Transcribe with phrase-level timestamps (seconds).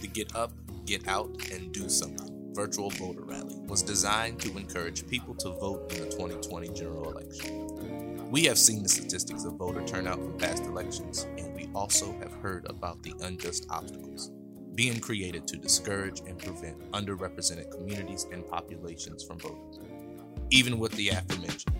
[0.00, 0.52] The Get Up,
[0.84, 5.92] Get Out, and Do Something virtual voter rally was designed to encourage people to vote
[5.92, 8.30] in the 2020 general election.
[8.30, 12.32] We have seen the statistics of voter turnout from past elections, and we also have
[12.32, 14.30] heard about the unjust obstacles
[14.74, 20.46] being created to discourage and prevent underrepresented communities and populations from voting.
[20.50, 21.76] Even with the aforementioned,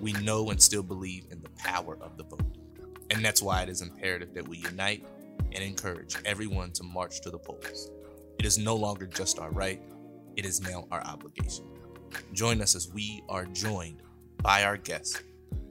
[0.00, 2.58] we know and still believe in the power of the vote.
[3.10, 5.06] And that's why it is imperative that we unite
[5.52, 7.90] and encourage everyone to march to the polls.
[8.38, 9.82] It is no longer just our right,
[10.36, 11.66] it is now our obligation.
[12.32, 14.02] Join us as we are joined
[14.42, 15.22] by our guests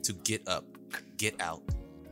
[0.04, 0.66] to get up,
[1.18, 1.64] get out,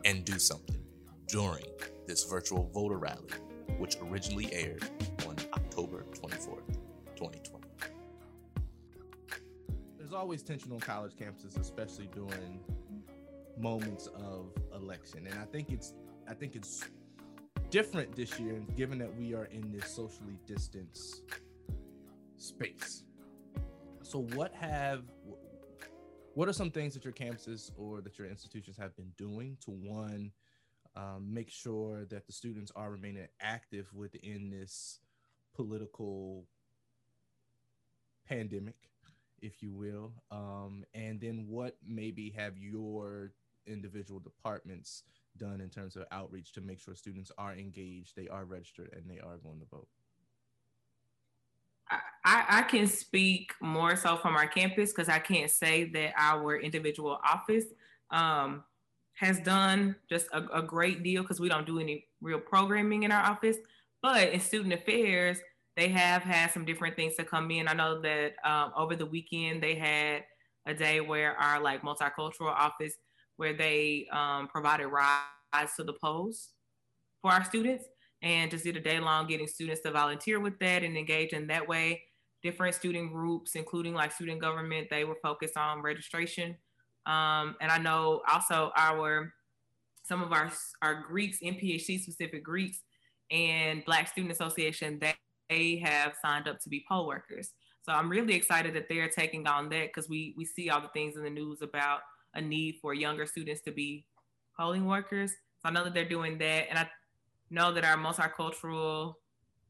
[0.06, 0.82] and do something
[1.28, 1.66] during
[2.08, 3.30] this virtual voter rally
[3.78, 4.84] which originally aired
[5.28, 6.78] on October 24th,
[7.16, 7.66] 2020.
[9.98, 12.60] There's always tension on college campuses, especially during
[13.58, 15.28] moments of election.
[15.28, 15.94] And I think it's
[16.28, 16.84] I think it's
[17.76, 21.24] different this year, given that we are in this socially distanced
[22.38, 23.04] space.
[24.02, 25.04] So what have
[26.36, 29.72] what are some things that your campuses or that your institutions have been doing to
[29.72, 30.32] one
[30.96, 35.02] um, make sure that the students are remaining active within this
[35.54, 36.46] political
[38.26, 38.78] pandemic,
[39.42, 40.14] if you will.
[40.32, 43.34] Um, and then what maybe have your
[43.68, 45.04] individual departments
[45.38, 49.04] done in terms of outreach to make sure students are engaged, they are registered, and
[49.10, 49.88] they are going to vote?
[51.90, 56.58] I, I can speak more so from our campus because I can't say that our
[56.60, 57.66] individual office
[58.10, 58.64] um,
[59.14, 63.12] has done just a, a great deal because we don't do any real programming in
[63.12, 63.58] our office.
[64.02, 65.40] But in student affairs,
[65.76, 67.68] they have had some different things to come in.
[67.68, 70.24] I know that um, over the weekend they had
[70.66, 72.94] a day where our like multicultural office
[73.38, 76.50] where they um, provided rides to the polls
[77.22, 77.86] for our students
[78.22, 81.48] and just did a day long getting students to volunteer with that and engage in
[81.48, 82.02] that way.
[82.44, 86.56] Different student groups, including like student government, they were focused on registration
[87.06, 89.34] um, and I know also our
[90.04, 92.82] some of our our Greeks, NPHC specific Greeks,
[93.32, 95.14] and Black Student Association, they,
[95.50, 97.52] they have signed up to be poll workers.
[97.84, 100.90] So I'm really excited that they're taking on that because we we see all the
[100.90, 102.00] things in the news about
[102.36, 104.06] a need for younger students to be
[104.58, 105.32] polling workers.
[105.32, 106.90] So I know that they're doing that, and I
[107.50, 109.16] know that our multicultural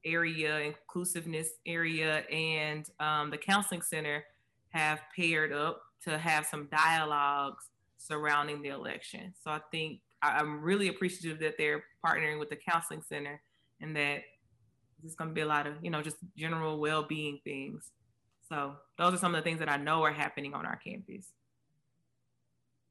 [0.03, 4.23] area, inclusiveness area, and um, the counseling center
[4.69, 9.33] have paired up to have some dialogues surrounding the election.
[9.43, 13.41] So I think I'm really appreciative that they're partnering with the counseling center
[13.81, 14.21] and that
[15.01, 17.91] there's going to be a lot of, you know, just general well-being things.
[18.47, 21.27] So those are some of the things that I know are happening on our campus.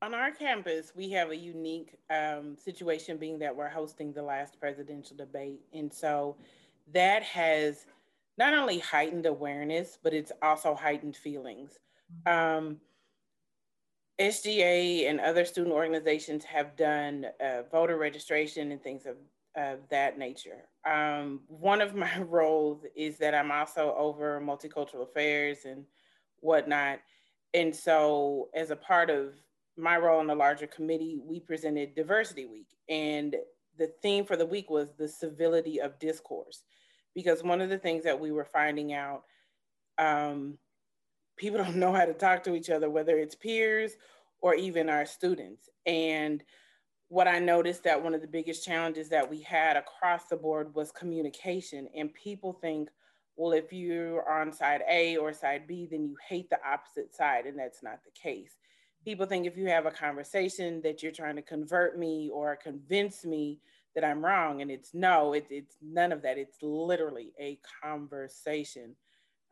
[0.03, 4.61] On our campus, we have a unique um, situation being that we're hosting the last
[4.61, 5.61] presidential debate.
[5.73, 6.37] And so
[6.93, 7.87] that has
[8.37, 11.79] not only heightened awareness, but it's also heightened feelings.
[12.27, 12.67] Mm-hmm.
[12.67, 12.77] Um,
[14.21, 19.17] SGA and other student organizations have done uh, voter registration and things of,
[19.57, 20.69] of that nature.
[20.89, 25.85] Um, one of my roles is that I'm also over multicultural affairs and
[26.41, 27.01] whatnot.
[27.55, 29.35] And so, as a part of
[29.77, 32.69] my role in the larger committee, we presented Diversity Week.
[32.89, 33.37] And
[33.79, 36.63] the theme for the week was the civility of discourse.
[37.15, 39.25] Because one of the things that we were finding out
[39.99, 40.59] um,
[41.37, 43.93] people don't know how to talk to each other, whether it's peers
[44.41, 45.69] or even our students.
[45.87, 46.43] And
[47.09, 50.75] what I noticed that one of the biggest challenges that we had across the board
[50.75, 51.89] was communication.
[51.95, 52.91] And people think,
[53.37, 57.47] well, if you're on side A or side B, then you hate the opposite side.
[57.47, 58.57] And that's not the case.
[59.05, 63.25] People think if you have a conversation that you're trying to convert me or convince
[63.25, 63.61] me
[63.95, 64.63] that I'm wrong.
[64.63, 66.39] And it's no, it, it's none of that.
[66.39, 68.97] It's literally a conversation.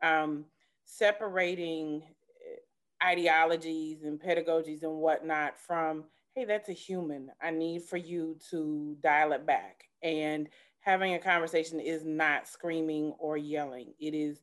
[0.01, 0.45] Um,
[0.85, 6.05] separating eh, ideologies and pedagogies and whatnot from,
[6.35, 7.29] hey, that's a human.
[7.41, 9.85] I need for you to dial it back.
[10.01, 10.49] And
[10.79, 14.41] having a conversation is not screaming or yelling, it is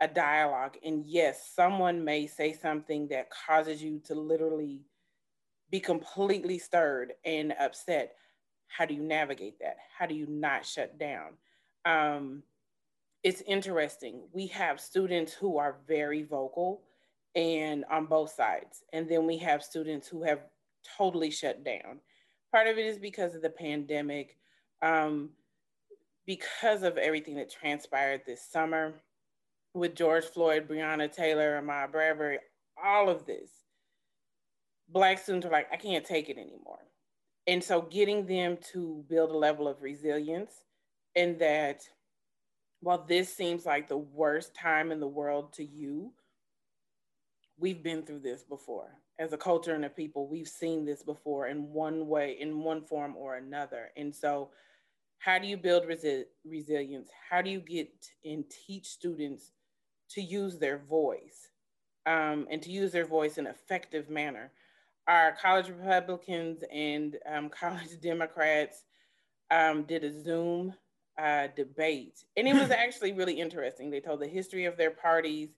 [0.00, 0.76] a dialogue.
[0.84, 4.80] And yes, someone may say something that causes you to literally
[5.70, 8.14] be completely stirred and upset.
[8.68, 9.76] How do you navigate that?
[9.96, 11.32] How do you not shut down?
[11.84, 12.42] Um,
[13.22, 14.22] it's interesting.
[14.32, 16.82] We have students who are very vocal
[17.34, 18.82] and on both sides.
[18.92, 20.40] And then we have students who have
[20.96, 22.00] totally shut down.
[22.52, 24.36] Part of it is because of the pandemic,
[24.82, 25.30] um,
[26.26, 28.94] because of everything that transpired this summer
[29.74, 32.38] with George Floyd, Breonna Taylor, and Ahmaud Arbery,
[32.82, 33.50] all of this.
[34.88, 36.80] Black students are like, I can't take it anymore.
[37.46, 40.52] And so getting them to build a level of resilience
[41.16, 41.82] and that
[42.80, 46.12] while this seems like the worst time in the world to you,
[47.58, 48.96] we've been through this before.
[49.18, 52.82] As a culture and a people, we've seen this before in one way, in one
[52.82, 53.90] form or another.
[53.96, 54.50] And so,
[55.18, 57.10] how do you build resi- resilience?
[57.28, 57.90] How do you get
[58.24, 59.52] and teach students
[60.10, 61.50] to use their voice
[62.06, 64.52] um, and to use their voice in an effective manner?
[65.06, 68.84] Our college Republicans and um, college Democrats
[69.50, 70.74] um, did a Zoom
[71.18, 73.90] uh, debate, and it was actually really interesting.
[73.90, 75.50] They told the history of their parties.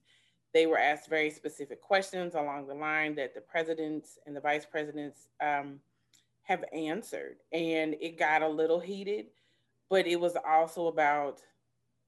[0.53, 4.65] They were asked very specific questions along the line that the presidents and the vice
[4.65, 5.79] presidents um,
[6.43, 9.27] have answered, and it got a little heated.
[9.89, 11.41] But it was also about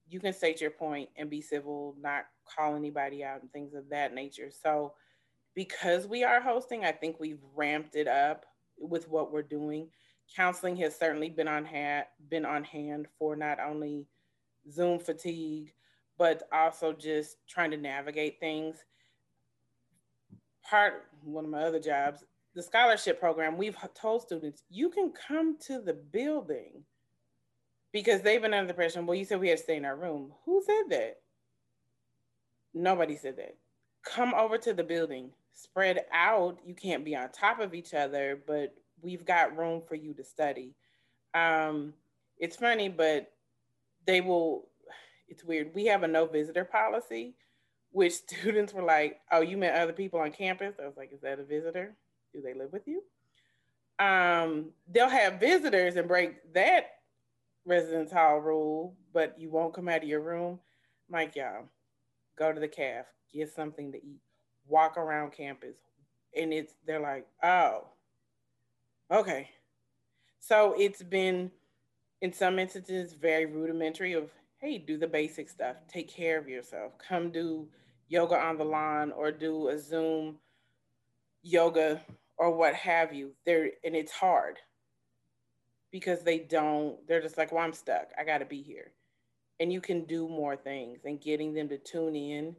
[0.08, 3.88] you can state your point and be civil, not call anybody out and things of
[3.90, 4.50] that nature.
[4.50, 4.94] So,
[5.54, 8.44] because we are hosting, I think we've ramped it up
[8.78, 9.88] with what we're doing
[10.34, 14.06] counseling has certainly been on hand been on hand for not only
[14.70, 15.72] Zoom fatigue,
[16.18, 18.76] but also just trying to navigate things.
[20.68, 25.56] Part one of my other jobs, the scholarship program, we've told students you can come
[25.66, 26.82] to the building
[27.92, 29.02] because they've been under the pressure.
[29.02, 30.32] Well, you said we had to stay in our room.
[30.44, 31.18] Who said that?
[32.76, 33.56] Nobody said that.
[34.04, 36.58] Come over to the building, spread out.
[36.64, 40.22] You can't be on top of each other, but we've got room for you to
[40.22, 40.74] study.
[41.32, 41.94] Um,
[42.38, 43.32] it's funny, but
[44.06, 44.68] they will,
[45.26, 45.74] it's weird.
[45.74, 47.34] We have a no visitor policy,
[47.92, 50.74] which students were like, oh, you met other people on campus?
[50.78, 51.96] I was like, is that a visitor?
[52.34, 53.02] Do they live with you?
[53.98, 56.96] Um, they'll have visitors and break that
[57.64, 60.60] residence hall rule, but you won't come out of your room.
[61.12, 61.70] I'm y'all,
[62.36, 64.20] go to the caf, get something to eat,
[64.66, 65.76] walk around campus.
[66.36, 67.84] And it's, they're like, oh,
[69.10, 69.50] Okay.
[70.40, 71.50] So it's been,
[72.20, 76.92] in some instances, very rudimentary of, hey, do the basic stuff, take care of yourself,
[76.98, 77.68] come do
[78.08, 80.38] yoga on the lawn or do a Zoom
[81.42, 82.00] yoga
[82.36, 83.32] or what have you.
[83.44, 84.56] There and it's hard
[85.90, 88.10] because they don't, they're just like, well, I'm stuck.
[88.18, 88.92] I got to be here.
[89.58, 92.54] And you can do more things and getting them to tune in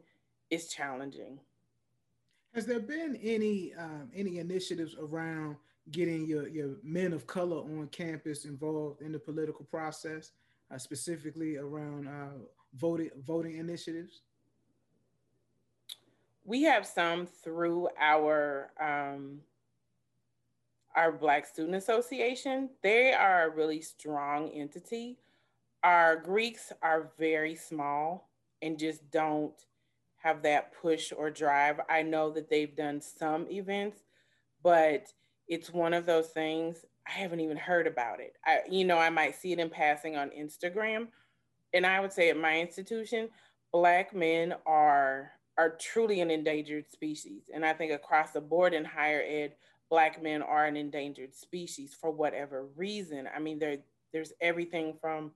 [0.50, 1.38] is challenging.
[2.54, 5.56] Has there been any um, any initiatives around
[5.90, 10.32] getting your, your men of color on campus involved in the political process,
[10.72, 12.38] uh, specifically around uh,
[12.74, 14.22] voting voting initiatives?
[16.44, 19.40] We have some through our um,
[20.96, 22.70] our Black Student Association.
[22.82, 25.18] They are a really strong entity.
[25.82, 28.30] Our Greeks are very small
[28.62, 29.54] and just don't
[30.16, 31.80] have that push or drive.
[31.88, 34.00] I know that they've done some events,
[34.62, 35.06] but
[35.46, 38.36] it's one of those things I haven't even heard about it.
[38.44, 41.08] I, you know, I might see it in passing on Instagram.
[41.72, 43.28] And I would say at my institution,
[43.72, 47.50] Black men are are truly an endangered species.
[47.52, 49.54] And I think across the board in higher ed,
[49.90, 53.28] Black men are an endangered species for whatever reason.
[53.34, 53.78] I mean, there,
[54.12, 55.32] there's everything from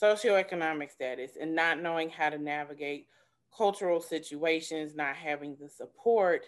[0.00, 3.08] socioeconomic status and not knowing how to navigate
[3.56, 6.46] cultural situations, not having the support.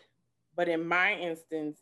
[0.56, 1.78] But in my instance,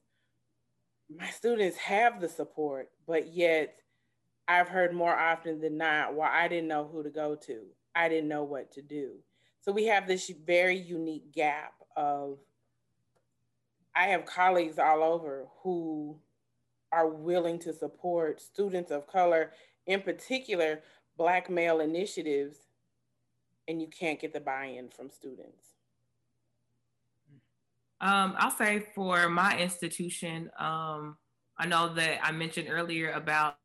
[1.15, 3.77] my students have the support, but yet
[4.49, 7.63] I've heard more often than not, well, I didn't know who to go to.
[7.95, 9.13] I didn't know what to do.
[9.61, 12.39] So we have this very unique gap of
[13.97, 16.19] I have colleagues all over who
[16.93, 19.53] are willing to support students of color,
[19.87, 20.83] in particular,
[21.17, 22.59] Black male initiatives,
[23.69, 25.77] and you can't get the buy in from students.
[28.01, 31.17] Um, I'll say for my institution, um,
[31.59, 33.57] I know that I mentioned earlier about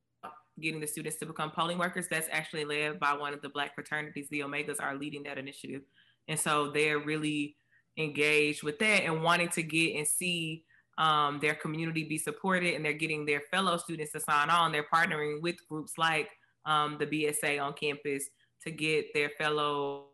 [0.62, 2.08] getting the students to become polling workers.
[2.10, 4.27] That's actually led by one of the Black fraternities.
[4.29, 5.81] The Omegas are leading that initiative.
[6.27, 7.58] And so they're really
[7.98, 10.63] engaged with that and wanting to get and see
[10.98, 14.72] um, their community be supported and they're getting their fellow students to sign on.
[14.72, 16.29] They're partnering with groups like
[16.65, 18.29] um, the BSA on campus
[18.63, 20.07] to get their fellow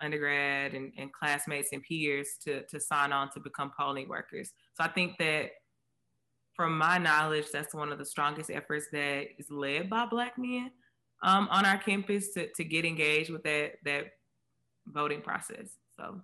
[0.00, 4.52] undergrad and, and classmates and peers to, to sign on to become polling workers.
[4.74, 5.50] So I think that
[6.54, 10.70] from my knowledge, that's one of the strongest efforts that is led by Black men
[11.22, 14.06] um, on our campus to, to get engaged with that, that
[14.86, 15.76] voting process.
[15.96, 16.20] So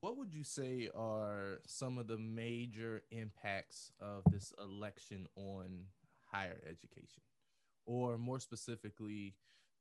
[0.00, 5.80] what would you say are some of the major impacts of this election on
[6.30, 7.22] higher education?
[7.86, 9.34] Or more specifically,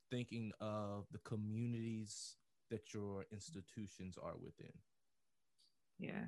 [0.10, 2.36] thinking of the communities
[2.70, 4.72] that your institutions are within?
[6.00, 6.26] Yeah.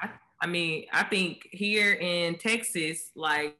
[0.00, 0.10] I,
[0.42, 3.56] I mean, I think here in Texas, like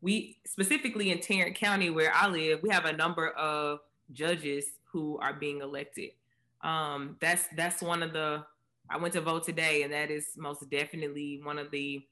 [0.00, 3.80] we specifically in Tarrant County where I live, we have a number of
[4.12, 6.10] judges who are being elected.
[6.62, 8.44] Um, that's that's one of the
[8.90, 12.02] I went to vote today, and that is most definitely one of the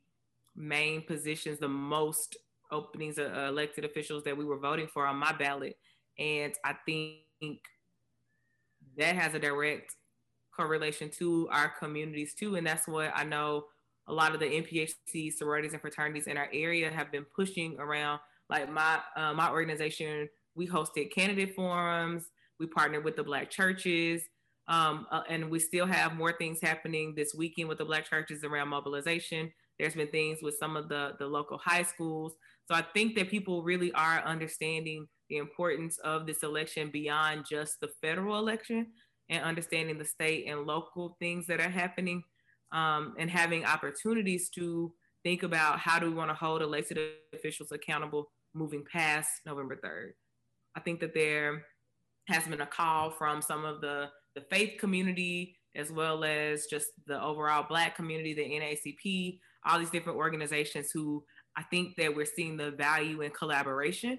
[0.55, 2.37] main positions, the most
[2.71, 5.77] openings of elected officials that we were voting for on my ballot.
[6.19, 7.61] And I think
[8.97, 9.95] that has a direct
[10.55, 12.57] correlation to our communities too.
[12.57, 13.67] And that's what I know
[14.09, 18.21] a lot of the NPHC sororities and fraternities in our area have been pushing around.
[18.49, 22.31] Like my uh, my organization, we hosted candidate forums.
[22.59, 24.23] We partnered with the Black churches.
[24.69, 28.43] Um, uh, and we still have more things happening this weekend with the Black churches
[28.45, 29.53] around mobilization.
[29.79, 32.35] There's been things with some of the, the local high schools.
[32.67, 37.81] So I think that people really are understanding the importance of this election beyond just
[37.81, 38.89] the federal election
[39.29, 42.23] and understanding the state and local things that are happening
[42.73, 44.93] um, and having opportunities to
[45.23, 46.99] think about how do we want to hold elected
[47.35, 50.11] officials accountable moving past November 3rd.
[50.77, 51.65] I think that there
[52.29, 56.87] has been a call from some of the, the faith community as well as just
[57.07, 61.25] the overall Black community, the NAACP, all these different organizations who
[61.57, 64.19] I think that we're seeing the value in collaboration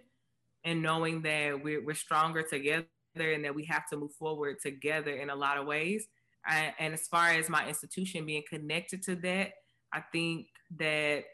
[0.63, 5.11] and knowing that we're, we're stronger together and that we have to move forward together
[5.11, 6.07] in a lot of ways.
[6.45, 9.51] I, and as far as my institution being connected to that,
[9.93, 11.25] I think that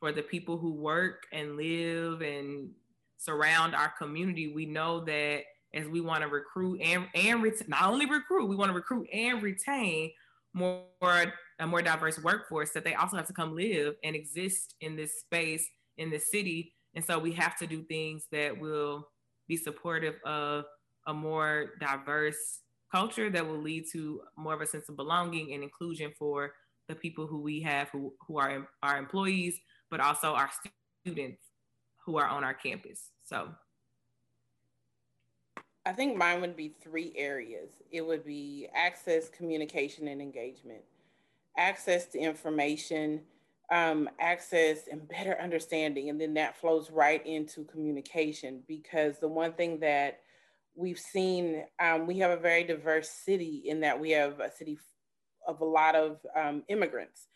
[0.00, 2.70] for the people who work and live and
[3.18, 5.42] surround our community, we know that
[5.74, 9.06] as we want to recruit and, and ret- not only recruit, we want to recruit
[9.12, 10.10] and retain
[10.54, 14.96] more a more diverse workforce that they also have to come live and exist in
[14.96, 15.68] this space
[15.98, 16.72] in this city.
[16.94, 19.08] And so we have to do things that will
[19.48, 20.64] be supportive of
[21.06, 25.62] a more diverse culture that will lead to more of a sense of belonging and
[25.62, 26.52] inclusion for
[26.88, 29.58] the people who we have who, who are our employees
[29.90, 30.50] but also our
[31.04, 31.42] students
[32.04, 33.10] who are on our campus.
[33.24, 33.48] So
[35.84, 37.70] I think mine would be three areas.
[37.90, 40.82] It would be access, communication, and engagement.
[41.58, 43.22] Access to information,
[43.70, 46.08] um, access, and better understanding.
[46.08, 50.20] And then that flows right into communication because the one thing that
[50.76, 54.78] we've seen, um, we have a very diverse city in that we have a city
[55.48, 57.26] of a lot of um, immigrants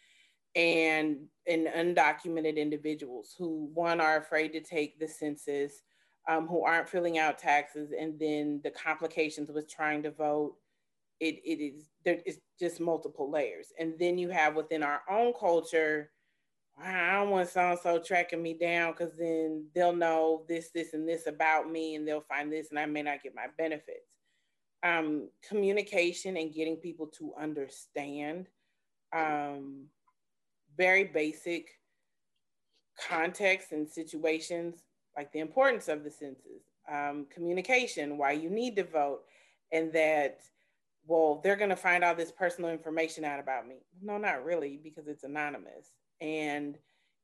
[0.54, 5.82] and, and undocumented individuals who, one, are afraid to take the census
[6.28, 10.56] um, who aren't filling out taxes, and then the complications with trying to vote.
[11.18, 15.32] It, it is there is just multiple layers, and then you have within our own
[15.38, 16.10] culture.
[16.78, 20.92] I don't want so and so tracking me down because then they'll know this, this,
[20.92, 24.12] and this about me, and they'll find this, and I may not get my benefits.
[24.82, 28.48] Um, communication and getting people to understand
[29.14, 29.86] um,
[30.76, 31.70] very basic
[33.08, 34.82] context and situations
[35.16, 39.22] like the importance of the census, um, communication, why you need to vote,
[39.72, 40.40] and that,
[41.06, 43.76] well, they're going to find all this personal information out about me.
[44.02, 45.94] No, not really, because it's anonymous.
[46.20, 46.78] And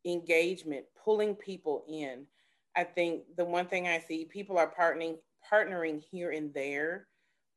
[0.04, 2.26] engagement, pulling people in.
[2.74, 5.16] I think the one thing I see, people are partnering,
[5.50, 7.06] partnering here and there,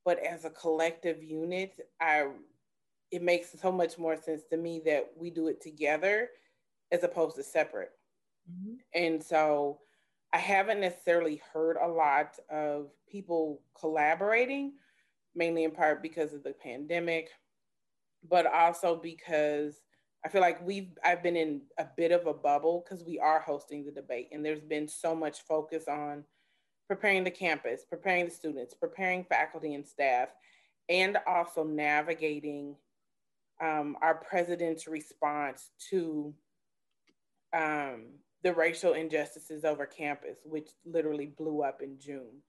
[0.03, 2.27] but as a collective unit, I
[3.11, 6.29] it makes so much more sense to me that we do it together
[6.91, 7.91] as opposed to separate.
[8.51, 8.75] Mm-hmm.
[8.93, 9.79] And so
[10.35, 14.73] I haven't necessarily heard a lot of people collaborating,
[15.33, 17.29] mainly in part because of the pandemic,
[18.29, 19.79] but also because
[20.25, 23.39] I feel like we've I've been in a bit of a bubble because we are
[23.39, 26.25] hosting the debate, and there's been so much focus on
[26.89, 30.27] preparing the campus, preparing the students, preparing faculty and staff,
[30.89, 32.75] and also navigating
[33.61, 36.33] um, our president's response to
[37.53, 38.07] um,
[38.45, 42.43] the racial injustices over campus, which literally blew up in June.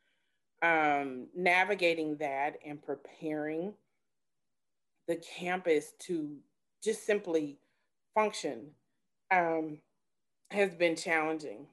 [0.60, 3.72] Um, navigating that and preparing
[5.08, 6.36] the campus to
[6.84, 7.56] just simply
[8.14, 8.72] function
[9.30, 9.78] um,
[10.50, 11.66] has been challenging.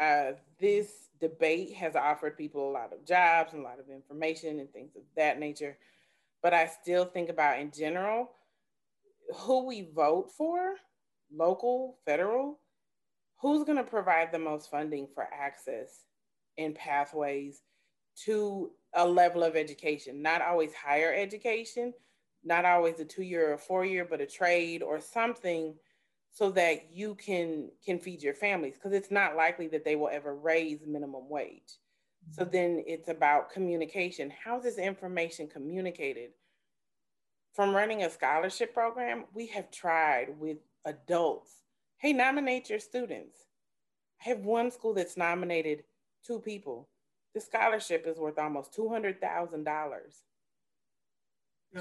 [0.00, 4.60] Uh, this debate has offered people a lot of jobs and a lot of information
[4.60, 5.76] and things of that nature.
[6.44, 8.30] But I still think about in general
[9.34, 10.74] who we vote for,
[11.34, 12.60] local, federal,
[13.44, 16.04] who's going to provide the most funding for access
[16.56, 17.60] and pathways
[18.24, 21.92] to a level of education, not always higher education,
[22.42, 25.74] not always a two year or four year, but a trade or something
[26.30, 30.08] so that you can can feed your families because it's not likely that they will
[30.10, 31.76] ever raise minimum wage.
[32.30, 32.50] So mm-hmm.
[32.50, 34.32] then it's about communication.
[34.42, 36.30] How's this information communicated?
[37.52, 41.63] From running a scholarship program, we have tried with adults
[41.98, 43.36] hey, nominate your students.
[44.24, 45.84] I have one school that's nominated
[46.26, 46.88] two people.
[47.34, 50.22] the scholarship is worth almost two hundred thousand dollars.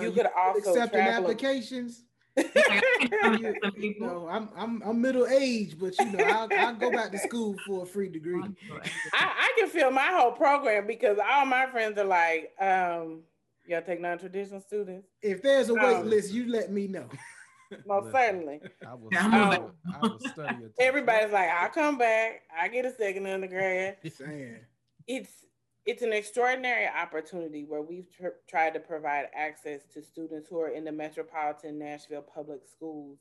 [0.02, 2.06] You could also accepting applications.
[2.36, 2.46] Some
[3.78, 7.20] You know, I'm I'm I'm middle aged, but you know, I'll, I'll go back to
[7.20, 8.42] school for a free degree.
[9.14, 13.22] I, I can feel my whole program because all my friends are like, um,
[13.68, 15.08] y'all take non-traditional students?
[15.22, 17.08] If there's a wait Um, list, you let me know.
[17.86, 18.20] Most Listen.
[18.22, 18.62] certainly.
[18.88, 19.72] I will, Yeah, I'm study, moving.
[19.94, 20.70] I will.
[20.80, 22.42] Everybody's like, I'll come back.
[22.58, 23.98] I get a second undergrad.
[24.12, 24.58] Saying,
[25.08, 25.32] It's
[25.86, 30.70] it's an extraordinary opportunity where we've tr- tried to provide access to students who are
[30.70, 33.20] in the metropolitan Nashville public schools.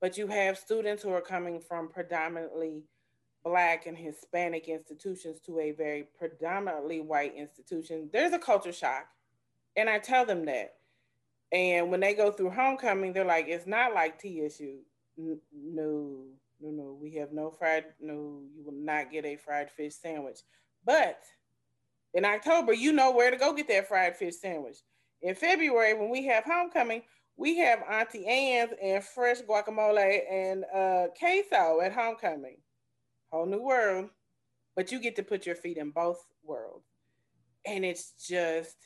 [0.00, 2.82] But you have students who are coming from predominantly
[3.42, 8.10] Black and Hispanic institutions to a very predominantly white institution.
[8.12, 9.06] There's a culture shock.
[9.76, 10.74] And I tell them that.
[11.52, 14.80] And when they go through homecoming, they're like, it's not like TSU.
[15.16, 16.26] No,
[16.60, 16.98] no, no.
[17.00, 20.40] We have no fried, no, you will not get a fried fish sandwich.
[20.84, 21.20] But
[22.14, 24.76] in October, you know where to go get that fried fish sandwich.
[25.22, 27.02] In February, when we have homecoming,
[27.36, 32.58] we have Auntie Anne's and fresh guacamole and uh, queso at homecoming.
[33.30, 34.10] Whole new world.
[34.76, 36.86] But you get to put your feet in both worlds.
[37.66, 38.76] And it's just,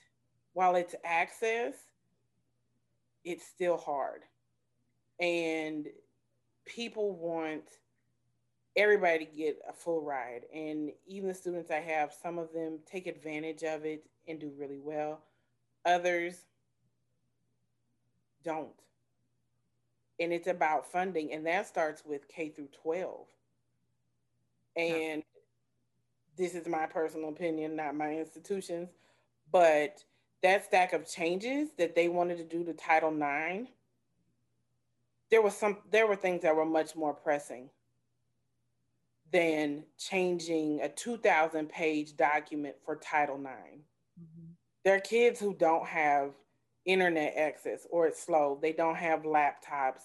[0.53, 1.75] while it's access,
[3.25, 4.23] it's still hard.
[5.21, 5.87] And
[6.67, 7.65] people want
[8.77, 10.43] everybody to get a full ride.
[10.55, 14.53] And even the students I have, some of them take advantage of it and do
[14.59, 15.21] really well.
[15.85, 16.37] Others
[18.45, 18.71] don't.
[20.21, 23.27] And it's about funding, and that starts with K through 12.
[24.77, 25.23] And
[26.37, 28.91] this is my personal opinion, not my institution's,
[29.51, 30.05] but
[30.43, 33.69] that stack of changes that they wanted to do to Title IX,
[35.31, 37.71] there was some there were things that were much more pressing
[39.33, 43.79] than changing a 2000 page document for Title IX.
[44.21, 44.53] Mm-hmm.
[44.85, 46.33] There are kids who don't have
[46.85, 48.59] internet access or it's slow.
[48.61, 50.03] They don't have laptops.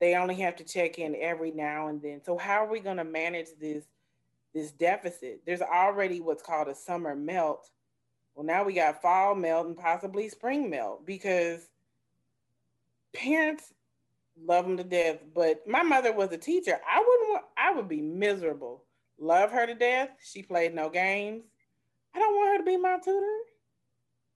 [0.00, 2.22] They only have to check in every now and then.
[2.24, 3.84] So how are we going to manage this
[4.54, 5.42] this deficit?
[5.44, 7.70] There's already what's called a summer melt.
[8.34, 11.68] Well, now we got fall melt and possibly spring melt because
[13.14, 13.72] parents
[14.42, 15.18] love them to death.
[15.34, 16.80] But my mother was a teacher.
[16.90, 18.84] I wouldn't want, I would be miserable.
[19.18, 20.10] Love her to death.
[20.24, 21.44] She played no games.
[22.14, 23.38] I don't want her to be my tutor.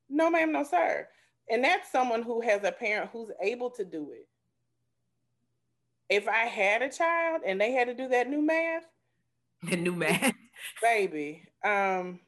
[0.08, 1.08] No, ma'am, no, sir.
[1.50, 4.28] And that's someone who has a parent who's able to do it.
[6.08, 8.84] If I had a child and they had to do that new math,
[9.62, 10.34] The new math.
[10.82, 12.20] baby, um,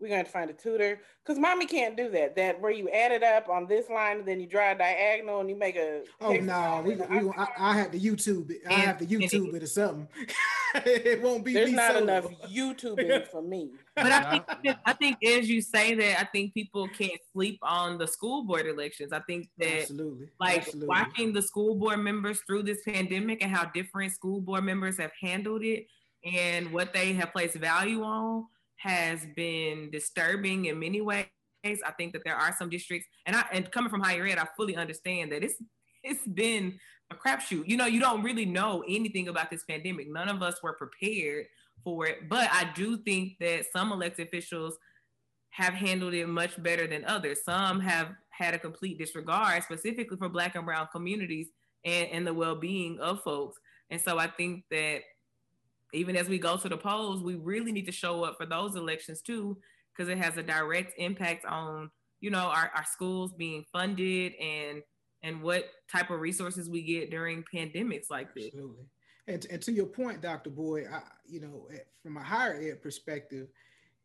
[0.00, 2.36] we're going to find a tutor because mommy can't do that.
[2.36, 5.40] That where you add it up on this line and then you draw a diagonal
[5.40, 6.02] and you make a.
[6.20, 8.60] oh no, we, we I, I have to YouTube it.
[8.68, 10.06] I And- have to YouTube it or something.
[10.74, 11.52] it won't be.
[11.52, 12.02] There's me not solo.
[12.04, 13.70] enough YouTubing for me.
[13.98, 17.98] But I think I think as you say that, I think people can't sleep on
[17.98, 19.12] the school board elections.
[19.12, 20.28] I think that Absolutely.
[20.38, 20.86] like Absolutely.
[20.88, 25.10] watching the school board members through this pandemic and how different school board members have
[25.20, 25.86] handled it
[26.24, 28.46] and what they have placed value on
[28.78, 31.26] has been disturbing in many ways.
[31.64, 34.46] I think that there are some districts, and I and coming from higher ed, I
[34.56, 35.56] fully understand that it's
[36.02, 36.78] it's been
[37.10, 37.66] a crapshoot.
[37.66, 40.10] You know, you don't really know anything about this pandemic.
[40.10, 41.46] None of us were prepared
[41.84, 44.76] for it, but I do think that some elected officials
[45.50, 47.44] have handled it much better than others.
[47.44, 51.48] Some have had a complete disregard, specifically for Black and Brown communities
[51.84, 53.58] and, and the well being of folks.
[53.90, 55.00] And so I think that
[55.92, 58.76] even as we go to the polls, we really need to show up for those
[58.76, 59.56] elections too,
[59.96, 64.82] because it has a direct impact on you know our, our schools being funded and
[65.22, 68.46] and what type of resources we get during pandemics like this.
[68.46, 68.84] Absolutely.
[69.26, 70.50] And, and to your point, Dr.
[70.50, 71.68] Boyd, I, you know,
[72.02, 73.48] from a higher ed perspective,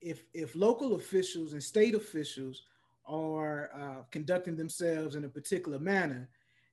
[0.01, 2.63] if if local officials and state officials
[3.05, 6.29] are uh, conducting themselves in a particular manner,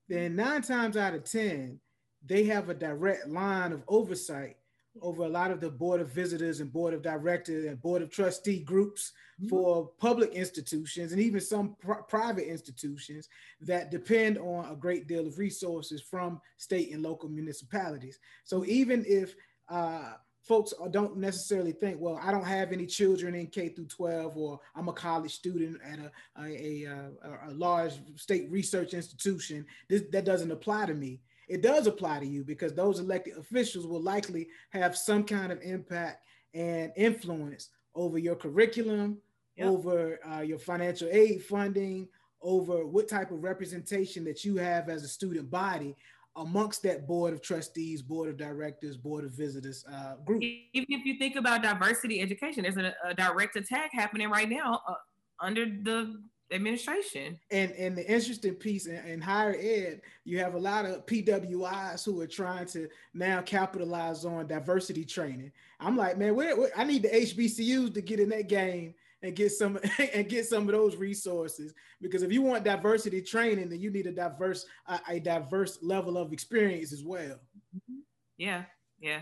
[0.09, 1.79] then nine times out of ten,
[2.27, 4.57] they have a direct line of oversight
[5.03, 8.11] over a lot of the board of visitors and board of directors and board of
[8.11, 9.13] trustee groups
[9.49, 13.29] for public institutions and even some pri- private institutions
[13.61, 18.19] that depend on a great deal of resources from state and local municipalities.
[18.45, 19.35] So even if
[19.69, 24.37] uh, folks don't necessarily think, well, I don't have any children in K through 12,
[24.37, 26.11] or I'm a college student at a,
[26.43, 31.21] a, a, a- a large state research institution, this, that doesn't apply to me.
[31.51, 35.61] It does apply to you because those elected officials will likely have some kind of
[35.63, 39.19] impact and influence over your curriculum,
[39.57, 39.67] Yep.
[39.67, 42.09] over uh, your financial aid funding,
[42.41, 45.97] over what type of representation that you have as a student body
[46.37, 50.41] amongst that board of trustees, board of directors, board of visitors uh, group.
[50.41, 54.81] Even if you think about diversity education, there's a, a direct attack happening right now
[54.87, 54.95] uh,
[55.41, 57.39] under the administration.
[57.51, 62.05] And and the interesting piece in, in, higher ed, you have a lot of PWIs
[62.05, 65.53] who are trying to now capitalize on diversity training.
[65.79, 69.37] I'm like, man, where, where I need the HBCUs to get in that game and
[69.37, 69.79] get some
[70.15, 74.07] and get some of those resources because if you want diversity training, then you need
[74.07, 74.67] a diverse
[75.09, 77.39] a diverse level of experience as well.
[77.77, 78.01] Mm-hmm.
[78.37, 78.65] Yeah,
[79.01, 79.21] yeah.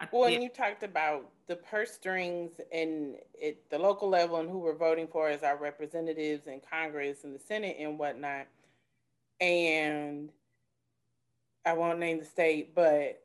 [0.00, 0.40] I, well, yeah.
[0.40, 5.08] you talked about the purse strings and at the local level and who we're voting
[5.08, 8.46] for as our representatives in Congress and the Senate and whatnot.
[9.40, 10.30] And
[11.64, 13.22] I won't name the state, but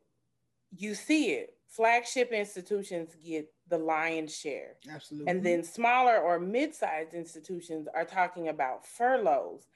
[0.75, 1.55] you see it.
[1.67, 4.75] Flagship institutions get the lion's share.
[4.89, 5.29] Absolutely.
[5.29, 9.67] And then smaller or mid-sized institutions are talking about furloughs.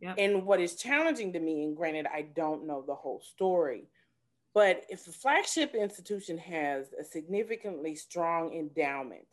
[0.00, 0.16] Yep.
[0.18, 3.88] And what is challenging to me, and granted, I don't know the whole story,
[4.56, 9.26] but if a flagship institution has a significantly strong endowment,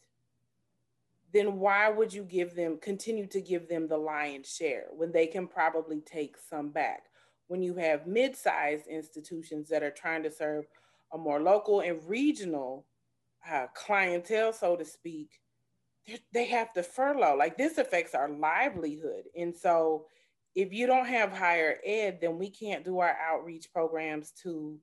[1.31, 5.25] then why would you give them continue to give them the lion's share when they
[5.25, 7.03] can probably take some back?
[7.47, 10.65] When you have mid-sized institutions that are trying to serve
[11.13, 12.85] a more local and regional
[13.49, 15.39] uh, clientele, so to speak,
[16.33, 17.37] they have to furlough.
[17.37, 19.23] Like this affects our livelihood.
[19.37, 20.07] And so
[20.53, 24.81] if you don't have higher ed, then we can't do our outreach programs to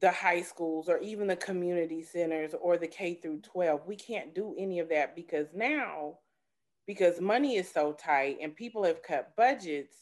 [0.00, 3.82] the high schools or even the community centers or the K through 12.
[3.86, 6.18] We can't do any of that because now,
[6.86, 9.94] because money is so tight and people have cut budgets,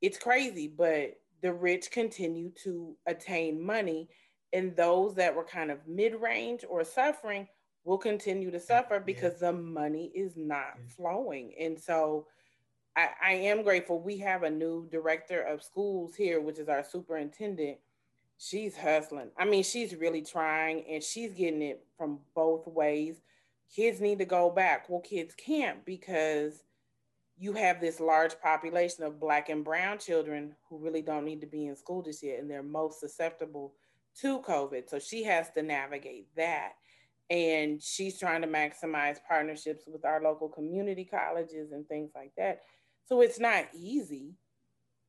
[0.00, 4.08] it's crazy, but the rich continue to attain money
[4.52, 7.48] and those that were kind of mid-range or suffering
[7.84, 9.50] will continue to mm, suffer because yeah.
[9.50, 10.94] the money is not yeah.
[10.96, 12.26] flowing and so
[12.96, 16.84] I, I, am grateful we have a new director of schools here which is our
[16.84, 17.78] superintendent
[18.42, 23.20] she's hustling i mean she's really trying and she's getting it from both ways
[23.74, 26.64] kids need to go back well kids can't because
[27.38, 31.46] you have this large population of black and brown children who really don't need to
[31.46, 33.74] be in school just yet and they're most susceptible
[34.20, 34.88] to COVID.
[34.88, 36.72] So she has to navigate that.
[37.30, 42.60] And she's trying to maximize partnerships with our local community colleges and things like that.
[43.06, 44.34] So it's not easy,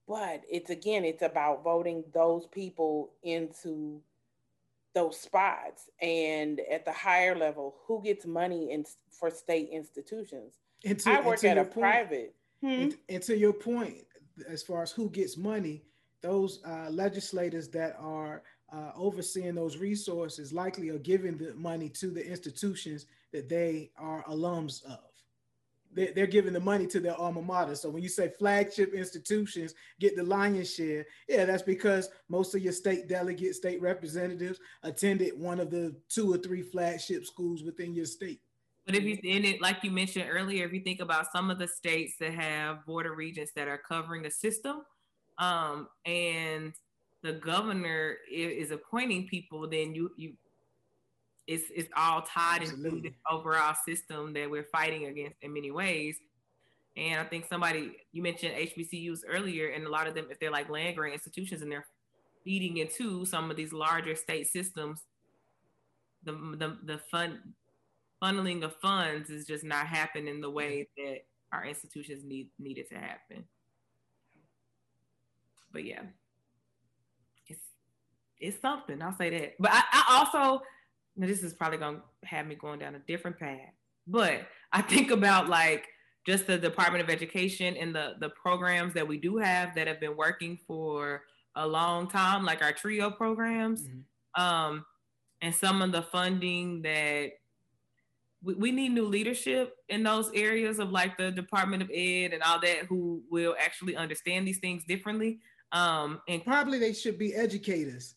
[0.08, 4.02] but it's again, it's about voting those people into
[4.94, 10.60] those spots and at the higher level, who gets money in, for state institutions.
[10.86, 12.36] And to, I work at a point, private.
[12.62, 12.68] Hmm?
[12.68, 14.06] And, and, to your point,
[14.48, 15.84] as far as who gets money,
[16.22, 22.08] those uh, legislators that are uh, overseeing those resources likely are giving the money to
[22.08, 25.13] the institutions that they are alums of.
[25.96, 27.76] They're, giving the money to their alma mater.
[27.76, 32.62] So when you say flagship institutions get the lion's share, yeah, that's because most of
[32.62, 37.94] your state delegates, state representatives attended one of the two or three flagship schools within
[37.94, 38.42] your state.
[38.86, 41.58] But if you in it, like you mentioned earlier, if you think about some of
[41.58, 44.82] the states that have border regions that are covering the system,
[45.38, 46.74] um, and
[47.22, 50.34] the governor is appointing people, then you you
[51.48, 52.90] it's it's all tied Absolutely.
[52.90, 56.18] into the overall system that we're fighting against in many ways.
[56.96, 60.52] And I think somebody you mentioned HBCUs earlier, and a lot of them, if they're
[60.52, 61.86] like land grant institutions and they're
[62.44, 65.02] feeding into some of these larger state systems,
[66.24, 67.40] the the the fund
[68.22, 71.12] funneling of funds is just not happening the way mm-hmm.
[71.12, 73.44] that our institutions need needed to happen.
[75.72, 76.04] But yeah
[78.44, 79.02] it's something.
[79.02, 79.54] I'll say that.
[79.58, 80.62] But I, I also,
[81.16, 83.74] this is probably gonna have me going down a different path.
[84.08, 85.86] But I think about like
[86.26, 90.00] just the Department of Education and the the programs that we do have that have
[90.00, 91.24] been working for
[91.56, 94.42] a long time, like our trio programs, mm-hmm.
[94.42, 94.86] um,
[95.42, 97.32] and some of the funding that
[98.44, 102.42] we, we need new leadership in those areas of like the Department of Ed and
[102.44, 105.40] all that who will actually understand these things differently.
[105.72, 108.16] Um, and probably they should be educators.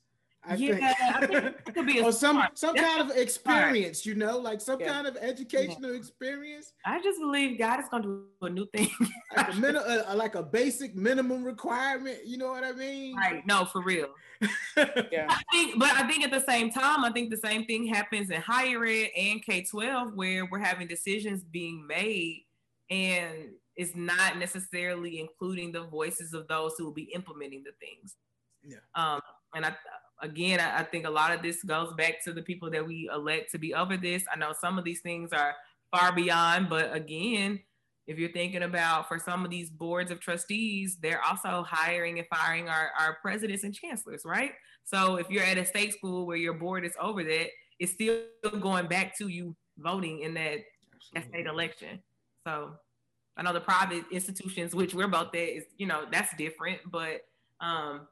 [0.49, 1.57] I yeah, think.
[1.69, 4.07] I think or some some kind of experience, smart.
[4.07, 4.87] you know, like some yeah.
[4.87, 5.99] kind of educational yeah.
[5.99, 6.73] experience.
[6.85, 8.91] I just believe God is going to do a new thing,
[9.37, 12.19] like, a min- a, like a basic minimum requirement.
[12.25, 13.17] You know what I mean?
[13.17, 13.47] Right.
[13.47, 14.09] No, for real.
[14.77, 15.27] yeah.
[15.29, 18.31] I think, but I think at the same time, I think the same thing happens
[18.31, 22.45] in higher ed and K twelve, where we're having decisions being made,
[22.91, 28.17] and it's not necessarily including the voices of those who will be implementing the things.
[28.65, 28.79] Yeah.
[28.95, 29.21] Um,
[29.55, 29.75] and I
[30.21, 33.09] again, I, I, think a lot of this goes back to the people that we
[33.13, 34.25] elect to be over this.
[34.33, 35.55] I know some of these things are
[35.91, 37.61] far beyond, but again,
[38.07, 42.29] if you're thinking about for some of these boards of trustees, they're also hiring and
[42.29, 44.53] firing our, our presidents and chancellors, right?
[44.85, 47.49] So if you're at a state school where your board is over that,
[47.79, 48.21] it's still
[48.61, 50.59] going back to you voting in that,
[51.15, 52.01] that state election.
[52.47, 52.75] So
[53.37, 57.23] I know the private institutions, which we're both at, is you know that's different, but
[57.61, 58.07] um,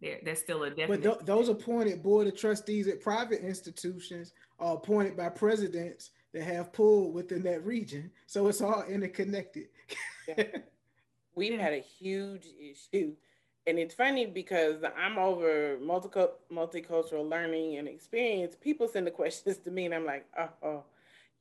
[0.00, 1.02] there, there's still a definite.
[1.02, 6.42] But th- those appointed board of trustees at private institutions are appointed by presidents that
[6.42, 9.68] have pull within that region, so it's all interconnected.
[10.28, 10.44] yeah.
[11.36, 13.14] We've had a huge issue,
[13.66, 18.54] and it's funny because I'm over multicultural learning and experience.
[18.60, 20.48] People send the questions to me, and I'm like, oh.
[20.62, 20.84] oh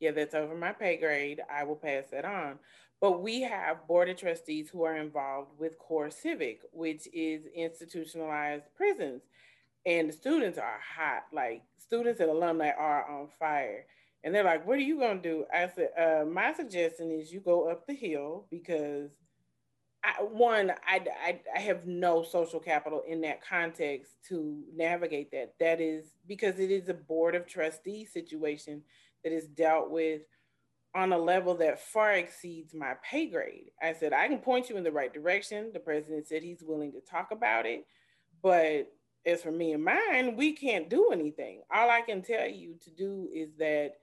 [0.03, 1.41] yeah, that's over my pay grade.
[1.49, 2.59] I will pass that on.
[3.03, 9.23] But we have board of trustees who are involved with CoreCivic, which is institutionalized prisons.
[9.85, 13.87] And the students are hot, like students and alumni are on fire.
[14.23, 15.43] And they're like, what are you going to do?
[15.53, 19.11] I said, uh, my suggestion is you go up the hill because
[20.01, 25.55] I, one, I, I, I have no social capital in that context to navigate that.
[25.59, 28.83] That is because it is a board of trustees situation
[29.25, 30.21] that is dealt with
[30.95, 33.71] on a level that far exceeds my pay grade.
[33.82, 35.71] I said, I can point you in the right direction.
[35.73, 37.86] The president said he's willing to talk about it.
[38.41, 38.91] But
[39.25, 41.62] as for me and mine, we can't do anything.
[41.73, 43.93] All I can tell you to do is that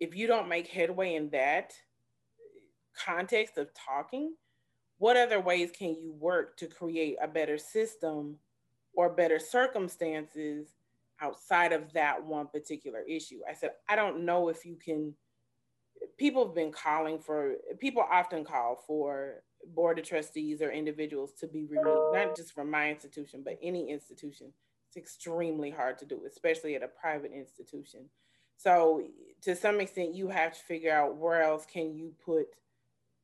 [0.00, 1.72] if you don't make headway in that
[2.96, 4.34] context of talking,
[4.98, 8.36] what other ways can you work to create a better system
[8.94, 10.74] or better circumstances
[11.20, 13.40] outside of that one particular issue.
[13.48, 15.14] I said, I don't know if you can.
[16.18, 19.42] People have been calling for, people often call for
[19.74, 23.90] board of trustees or individuals to be removed, not just from my institution, but any
[23.90, 24.52] institution.
[24.88, 28.08] It's extremely hard to do, especially at a private institution.
[28.56, 29.02] So,
[29.42, 32.46] to some extent, you have to figure out where else can you put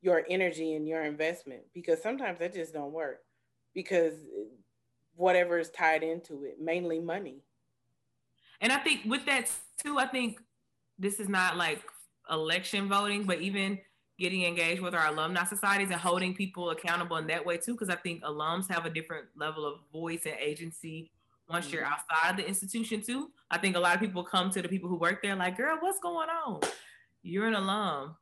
[0.00, 3.22] your energy and your investment because sometimes that just don't work
[3.74, 4.12] because
[5.16, 7.42] whatever is tied into it, mainly money
[8.60, 9.50] and I think with that
[9.82, 10.40] too, I think
[10.98, 11.82] this is not like
[12.30, 13.78] election voting, but even
[14.18, 17.72] getting engaged with our alumni societies and holding people accountable in that way too.
[17.72, 21.10] Because I think alums have a different level of voice and agency
[21.48, 21.92] once you're mm-hmm.
[21.92, 23.30] outside of the institution too.
[23.50, 25.76] I think a lot of people come to the people who work there like, girl,
[25.80, 26.60] what's going on?
[27.22, 28.16] You're an alum.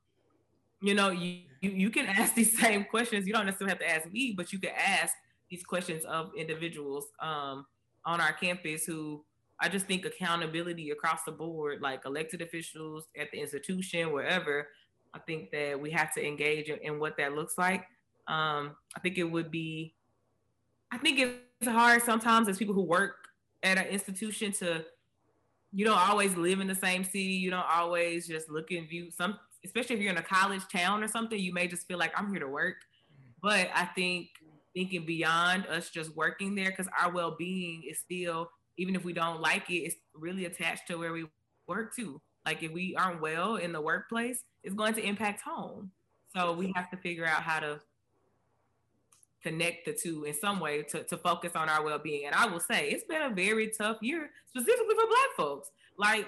[0.81, 3.27] You know, you, you, you can ask these same questions.
[3.27, 5.15] You don't necessarily have to ask me, but you can ask
[5.51, 7.67] these questions of individuals um,
[8.05, 9.25] on our campus who
[9.63, 14.69] I just think accountability across the board, like elected officials at the institution, wherever,
[15.15, 17.83] I think that we have to engage in, in what that looks like.
[18.27, 19.95] Um, I think it would be,
[20.91, 23.29] I think it's hard sometimes as people who work
[23.63, 24.85] at an institution to,
[25.73, 27.21] you don't always live in the same city.
[27.21, 31.05] You don't always just look and view some, especially if you're in a college town
[31.05, 32.77] or something, you may just feel like I'm here to work.
[33.41, 34.29] But I think
[34.75, 39.41] thinking beyond us just working there, because our well-being is still even if we don't
[39.41, 41.27] like it, it's really attached to where we
[41.67, 42.21] work too.
[42.45, 45.91] Like if we aren't well in the workplace, it's going to impact home.
[46.35, 47.81] So we have to figure out how to
[49.43, 52.27] connect the two in some way to, to focus on our well-being.
[52.27, 55.71] And I will say it's been a very tough year, specifically for black folks.
[55.99, 56.27] Like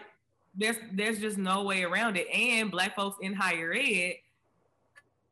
[0.56, 2.28] there's there's just no way around it.
[2.28, 4.14] And black folks in higher ed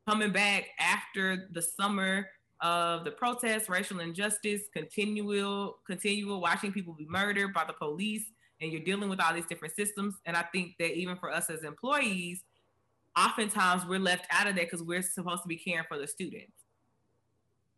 [0.09, 2.29] coming back after the summer
[2.63, 8.25] of the protests, racial injustice, continual, continual watching people be murdered by the police,
[8.61, 10.15] and you're dealing with all these different systems.
[10.25, 12.45] And I think that even for us as employees,
[13.19, 16.53] oftentimes we're left out of that because we're supposed to be caring for the students.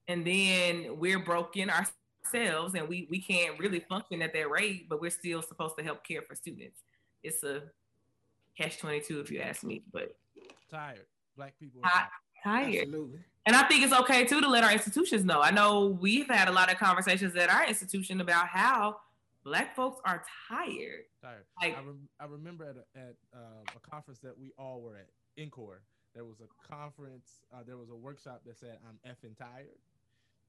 [0.07, 5.01] And then we're broken ourselves and we, we can't really function at that rate, but
[5.01, 6.81] we're still supposed to help care for students.
[7.23, 7.63] It's a
[8.57, 10.15] catch 22 if you ask me, but
[10.71, 11.07] tired.
[11.39, 12.09] Black people tired.
[12.45, 12.83] tired.
[12.83, 13.21] Absolutely.
[13.47, 15.41] And I think it's okay too to let our institutions know.
[15.43, 18.97] I know we've had a lot of conversations at our institution about how
[19.45, 21.05] black folks are tired.
[21.23, 21.45] Tired.
[21.61, 24.97] Like, I, rem- I remember at, a, at uh, a conference that we all were
[24.97, 25.81] at, NCORE,
[26.15, 29.79] there was a conference, uh, there was a workshop that said, I'm effing tired.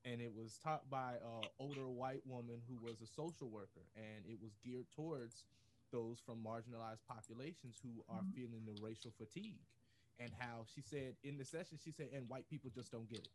[0.05, 3.81] And it was taught by an older white woman who was a social worker.
[3.97, 5.43] And it was geared towards
[5.91, 8.36] those from marginalized populations who are mm-hmm.
[8.36, 9.60] feeling the racial fatigue
[10.19, 13.19] and how she said in the session, she said, and white people just don't get
[13.19, 13.30] it.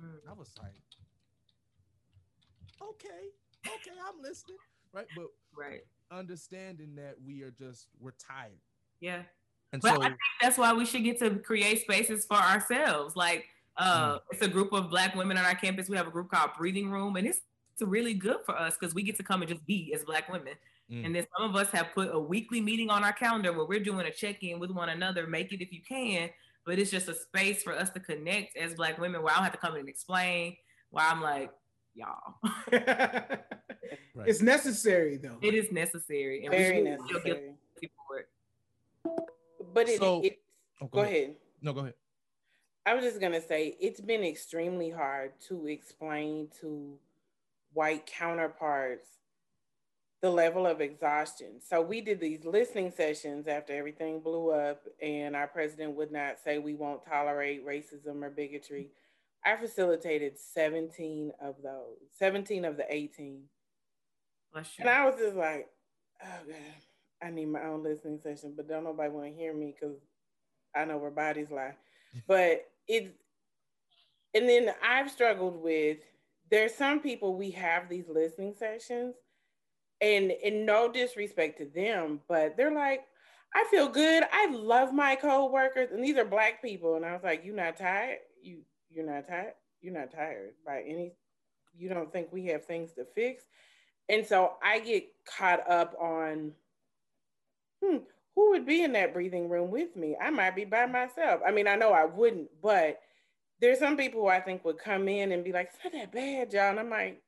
[0.00, 0.30] Mm.
[0.30, 0.72] I was like,
[2.82, 3.28] okay,
[3.66, 4.56] okay, I'm listening,
[4.92, 5.06] right?
[5.16, 8.58] But right, understanding that we are just we're tired.
[9.00, 9.22] Yeah,
[9.72, 13.16] and but so I think that's why we should get to create spaces for ourselves.
[13.16, 13.46] Like,
[13.76, 14.20] uh, mm.
[14.30, 15.88] it's a group of Black women on our campus.
[15.88, 17.40] We have a group called Breathing Room, and it's
[17.72, 20.28] it's really good for us because we get to come and just be as Black
[20.30, 20.54] women.
[20.90, 21.06] Mm.
[21.06, 23.82] And then some of us have put a weekly meeting on our calendar where we're
[23.82, 25.26] doing a check in with one another.
[25.26, 26.30] Make it if you can.
[26.66, 29.44] but it's just a space for us to connect as black women where I don't
[29.44, 30.56] have to come in and explain
[30.90, 31.50] why I'm like,
[31.94, 32.34] y'all.
[32.72, 33.40] right.
[34.26, 35.38] It's necessary though.
[35.42, 36.44] It is necessary.
[36.44, 37.54] And Very necessary.
[39.72, 40.38] But it, so, it
[40.80, 41.14] oh, go, go ahead.
[41.14, 41.36] ahead.
[41.60, 41.94] No, go ahead.
[42.86, 46.96] I was just gonna say it's been extremely hard to explain to
[47.72, 49.08] white counterparts
[50.24, 51.60] the level of exhaustion.
[51.60, 56.36] So we did these listening sessions after everything blew up, and our president would not
[56.42, 58.88] say we won't tolerate racism or bigotry.
[59.44, 63.42] I facilitated 17 of those, 17 of the 18.
[64.78, 65.68] And I was just like,
[66.24, 66.56] oh God,
[67.22, 69.98] I need my own listening session, but don't nobody want to hear me because
[70.74, 71.74] I know where bodies lie.
[72.26, 73.10] but it's,
[74.32, 75.98] and then I've struggled with,
[76.50, 79.16] there's some people we have these listening sessions
[80.04, 83.04] and in no disrespect to them, but they're like,
[83.54, 84.24] I feel good.
[84.30, 86.96] I love my co-workers, and these are black people.
[86.96, 88.18] And I was like, you're not tired?
[88.42, 88.58] You
[88.90, 89.54] you're not tired?
[89.80, 91.12] You're not tired by any
[91.76, 93.44] you don't think we have things to fix?
[94.08, 96.52] And so I get caught up on
[97.82, 97.98] hmm,
[98.34, 100.16] who would be in that breathing room with me?
[100.20, 101.40] I might be by myself.
[101.46, 103.00] I mean, I know I wouldn't, but
[103.60, 106.12] there's some people who I think would come in and be like, it's not that
[106.12, 106.78] bad, John.
[106.78, 107.22] I'm like,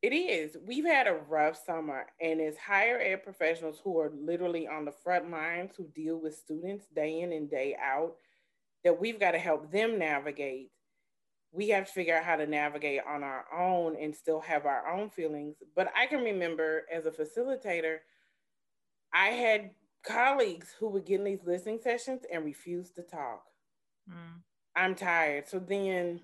[0.00, 0.56] it is.
[0.64, 4.92] We've had a rough summer, and it's higher ed professionals who are literally on the
[4.92, 8.14] front lines who deal with students day in and day out
[8.84, 10.70] that we've got to help them navigate.
[11.50, 14.86] We have to figure out how to navigate on our own and still have our
[14.88, 15.56] own feelings.
[15.74, 17.98] But I can remember as a facilitator,
[19.12, 19.70] I had
[20.04, 23.42] colleagues who would get in these listening sessions and refuse to talk.
[24.08, 24.42] Mm.
[24.76, 25.48] I'm tired.
[25.48, 26.20] So then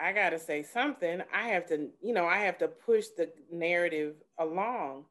[0.00, 1.22] I got to say something.
[1.34, 5.04] I have to, you know, I have to push the narrative along.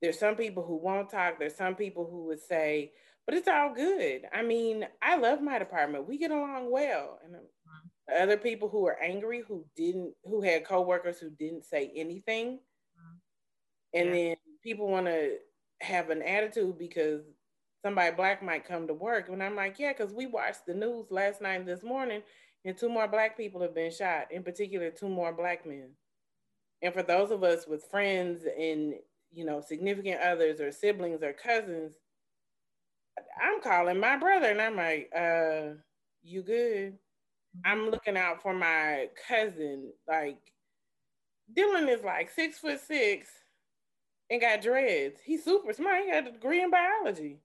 [0.00, 1.38] There's some people who won't talk.
[1.38, 2.92] There's some people who would say,
[3.26, 4.22] but it's all good.
[4.32, 6.08] I mean, I love my department.
[6.08, 7.18] We get along well.
[7.24, 8.22] And mm-hmm.
[8.22, 12.58] other people who are angry, who didn't, who had coworkers who didn't say anything.
[12.58, 13.98] Mm-hmm.
[13.98, 14.12] And yeah.
[14.12, 15.36] then people want to
[15.80, 17.22] have an attitude because
[17.84, 19.28] somebody black might come to work.
[19.28, 22.22] And I'm like, yeah, because we watched the news last night and this morning
[22.64, 25.90] and two more black people have been shot, in particular, two more black men.
[26.82, 28.94] And for those of us with friends and
[29.32, 31.94] you know significant others or siblings or cousins,
[33.40, 35.76] I'm calling my brother and I'm like, uh,
[36.22, 36.98] you good?
[37.64, 39.92] I'm looking out for my cousin.
[40.08, 40.38] Like
[41.56, 43.28] Dylan is like six foot six
[44.30, 45.20] and got dreads.
[45.24, 46.04] He's super smart.
[46.04, 47.40] He got a degree in biology.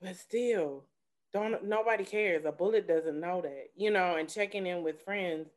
[0.00, 0.84] But still,
[1.32, 2.44] don't nobody cares.
[2.44, 5.48] A bullet doesn't know that, you know, and checking in with friends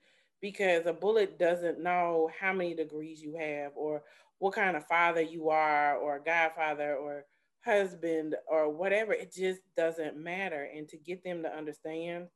[0.42, 4.04] because a bullet doesn't know how many degrees you have or
[4.40, 7.26] what kind of father you are or godfather or
[7.64, 9.14] husband or whatever.
[9.14, 10.70] It just doesn't matter.
[10.76, 12.28] And to get them to understand.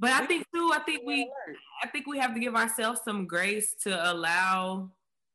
[0.00, 1.30] But I think too, I think we
[1.82, 4.90] I think we have to give ourselves some grace to allow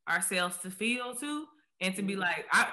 [0.10, 1.46] ourselves to feel too
[1.82, 2.22] and to be mm-hmm.
[2.22, 2.68] like, I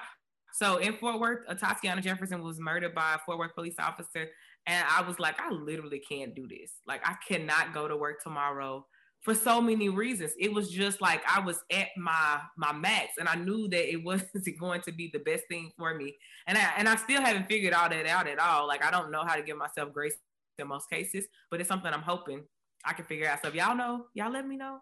[0.52, 4.28] so in Fort Worth, uh, Tatiana Jefferson was murdered by a Fort Worth police officer.
[4.66, 6.72] And I was like, I literally can't do this.
[6.86, 8.86] Like, I cannot go to work tomorrow
[9.22, 10.32] for so many reasons.
[10.38, 14.02] It was just like I was at my my max, and I knew that it
[14.04, 16.16] wasn't going to be the best thing for me.
[16.46, 18.66] And I and I still haven't figured all that out at all.
[18.66, 20.14] Like I don't know how to give myself grace
[20.58, 22.44] in most cases, but it's something I'm hoping
[22.84, 23.42] I can figure out.
[23.42, 24.78] So if y'all know, y'all let me know,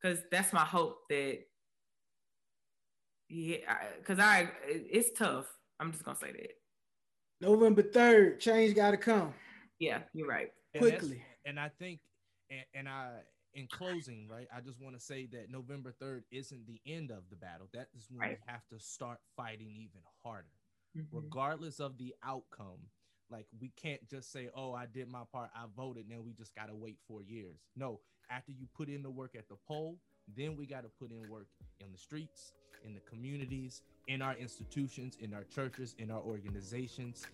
[0.00, 1.38] because that's my hope that
[3.30, 3.58] yeah,
[3.98, 5.46] because I, I, it's tough.
[5.78, 6.50] I'm just gonna say that.
[7.40, 9.32] November third, change got to come.
[9.78, 10.48] Yeah, you're right.
[10.76, 11.22] Quickly.
[11.46, 12.00] And, and I think,
[12.50, 13.08] and, and I,
[13.54, 17.22] in closing, right, I just want to say that November 3rd isn't the end of
[17.30, 17.68] the battle.
[17.72, 18.38] That is when right.
[18.46, 20.46] we have to start fighting even harder,
[20.96, 21.16] mm-hmm.
[21.16, 22.78] regardless of the outcome.
[23.30, 26.54] Like, we can't just say, oh, I did my part, I voted, now we just
[26.54, 27.60] got to wait four years.
[27.76, 29.98] No, after you put in the work at the poll,
[30.36, 31.46] then we got to put in work
[31.80, 32.52] in the streets,
[32.84, 37.26] in the communities, in our institutions, in our churches, in our organizations.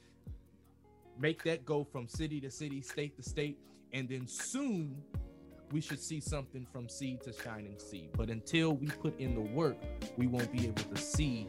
[1.18, 3.59] Make that go from city to city, state to state,
[3.92, 5.02] and then soon
[5.72, 8.11] we should see something from seed to shining seed.
[8.16, 9.76] But until we put in the work,
[10.16, 11.47] we won't be able to see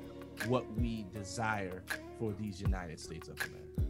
[0.48, 1.84] what we desire
[2.20, 3.87] for these United States of America.